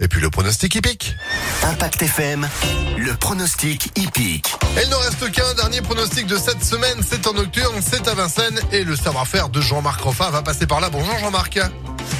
Et 0.00 0.06
puis 0.06 0.20
le 0.20 0.30
pronostic 0.30 0.76
hippique. 0.76 1.16
Impact 1.64 2.02
FM, 2.02 2.48
le 2.98 3.14
pronostic 3.14 3.90
hippique. 3.96 4.54
Et 4.76 4.84
il 4.84 4.90
ne 4.90 4.94
reste 4.94 5.30
qu'un 5.32 5.54
dernier 5.54 5.80
pronostic 5.80 6.26
de 6.26 6.36
cette 6.36 6.64
semaine. 6.64 7.00
C'est 7.08 7.26
en 7.26 7.32
nocturne, 7.32 7.74
c'est 7.82 8.06
à 8.06 8.14
Vincennes. 8.14 8.60
Et 8.70 8.84
le 8.84 8.94
savoir-faire 8.94 9.48
de 9.48 9.60
Jean-Marc 9.60 10.00
Roffin 10.00 10.30
va 10.30 10.42
passer 10.42 10.66
par 10.66 10.80
là. 10.80 10.88
Bonjour 10.88 11.18
Jean-Marc. 11.18 11.58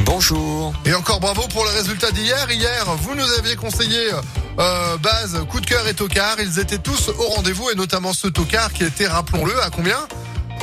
Bonjour. 0.00 0.74
Et 0.84 0.92
encore 0.92 1.20
bravo 1.20 1.42
pour 1.48 1.64
le 1.64 1.70
résultat 1.70 2.10
d'hier. 2.10 2.50
Hier, 2.50 2.84
vous 3.00 3.14
nous 3.14 3.30
aviez 3.38 3.56
conseillé 3.56 4.10
euh, 4.58 4.96
base, 4.98 5.38
coup 5.48 5.60
de 5.60 5.66
cœur 5.66 5.86
et 5.88 5.94
tocard. 5.94 6.36
Ils 6.40 6.58
étaient 6.58 6.78
tous 6.78 7.08
au 7.08 7.28
rendez-vous 7.28 7.70
et 7.70 7.74
notamment 7.74 8.12
ce 8.12 8.28
tocard 8.28 8.74
qui 8.74 8.84
était, 8.84 9.06
rappelons-le, 9.06 9.62
à 9.62 9.70
combien? 9.70 9.98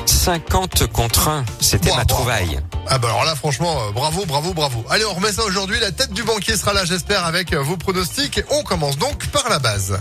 50 0.10 0.88
contre 0.92 1.28
1, 1.30 1.46
c'était 1.62 1.90
Bon, 1.90 1.96
ma 1.96 2.02
bon. 2.04 2.08
trouvaille. 2.08 2.60
Ah 2.88 2.98
bah 2.98 3.10
alors 3.10 3.24
là 3.24 3.36
franchement 3.36 3.78
euh, 3.88 3.92
bravo 3.92 4.26
bravo 4.26 4.54
bravo. 4.54 4.84
Allez 4.90 5.06
on 5.06 5.14
remet 5.14 5.32
ça 5.32 5.44
aujourd'hui. 5.44 5.80
La 5.80 5.92
tête 5.92 6.12
du 6.12 6.24
banquier 6.24 6.58
sera 6.58 6.74
là 6.74 6.84
j'espère 6.84 7.26
avec 7.26 7.54
euh, 7.54 7.62
vos 7.62 7.78
pronostics. 7.78 8.42
On 8.50 8.64
commence 8.64 8.98
donc 8.98 9.28
par 9.28 9.48
la 9.50 9.60
base. 9.60 10.00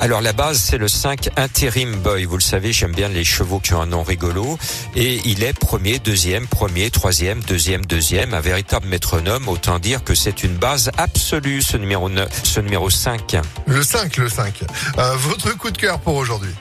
Alors 0.00 0.20
la 0.20 0.32
base 0.32 0.58
c'est 0.58 0.78
le 0.78 0.88
5 0.88 1.30
Interim 1.36 1.94
Boy. 1.96 2.24
Vous 2.24 2.36
le 2.36 2.42
savez, 2.42 2.72
j'aime 2.72 2.92
bien 2.92 3.08
les 3.08 3.22
chevaux 3.24 3.60
qui 3.60 3.72
ont 3.74 3.80
un 3.80 3.86
nom 3.86 4.02
rigolo. 4.02 4.58
Et 4.96 5.20
il 5.24 5.44
est 5.44 5.52
premier, 5.52 6.00
deuxième, 6.00 6.46
premier, 6.48 6.90
troisième, 6.90 7.40
deuxième, 7.44 7.84
deuxième. 7.86 8.34
Un 8.34 8.40
véritable 8.40 8.88
métronome. 8.88 9.48
Autant 9.48 9.78
dire 9.78 10.02
que 10.02 10.14
c'est 10.14 10.42
une 10.42 10.56
base 10.56 10.90
absolue 10.98 11.62
ce 11.62 11.76
numéro 11.76 12.08
9, 12.08 12.28
ce 12.44 12.60
numéro 12.60 12.90
5. 12.90 13.36
Le 13.66 13.82
5 13.82 14.16
le 14.16 14.28
5. 14.28 14.62
Euh, 14.98 15.16
votre 15.16 15.56
coup 15.56 15.70
de 15.70 15.78
cœur 15.78 16.00
pour 16.00 16.16
aujourd'hui. 16.16 16.54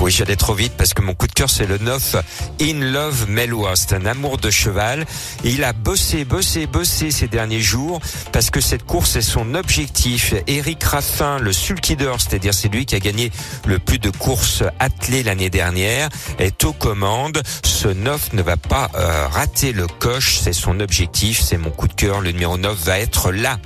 Oui, 0.00 0.10
j'allais 0.10 0.36
trop 0.36 0.54
vite 0.54 0.72
parce 0.78 0.94
que 0.94 1.02
mon 1.02 1.14
coup 1.14 1.26
de 1.26 1.32
cœur 1.32 1.50
c'est 1.50 1.66
le 1.66 1.76
9 1.76 2.16
In 2.62 2.80
Love 2.80 3.28
Melois. 3.28 3.76
C'est 3.76 3.92
un 3.92 4.06
amour 4.06 4.38
de 4.38 4.50
cheval. 4.50 5.04
Il 5.44 5.62
a 5.62 5.74
bossé, 5.74 6.24
bossé, 6.24 6.66
bossé 6.66 7.10
ces 7.10 7.28
derniers 7.28 7.60
jours 7.60 8.00
parce 8.32 8.48
que 8.48 8.62
cette 8.62 8.84
course 8.84 9.16
est 9.16 9.22
son 9.22 9.54
objectif. 9.54 10.32
Eric 10.46 10.82
Raffin, 10.82 11.38
le 11.38 11.52
sulkidor, 11.52 12.18
c'est-à-dire 12.18 12.54
c'est 12.54 12.68
lui 12.68 12.86
qui 12.86 12.94
a 12.94 12.98
gagné 12.98 13.30
le 13.66 13.78
plus 13.78 13.98
de 13.98 14.08
courses 14.08 14.62
attelées 14.78 15.22
l'année 15.22 15.50
dernière, 15.50 16.08
est 16.38 16.64
aux 16.64 16.72
commandes. 16.72 17.42
Ce 17.62 17.88
9 17.88 18.32
ne 18.32 18.42
va 18.42 18.56
pas 18.56 18.90
euh, 18.94 19.28
rater 19.28 19.72
le 19.72 19.86
coche. 19.86 20.38
C'est 20.40 20.54
son 20.54 20.80
objectif. 20.80 21.42
C'est 21.42 21.58
mon 21.58 21.70
coup 21.70 21.88
de 21.88 21.94
cœur. 21.94 22.22
Le 22.22 22.32
numéro 22.32 22.56
9 22.56 22.74
va 22.84 22.98
être 22.98 23.32
là. 23.32 23.58